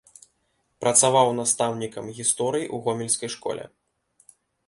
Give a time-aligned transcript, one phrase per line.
[0.83, 3.63] Працаваў настаўнікам гісторыі ў гомельскай школе.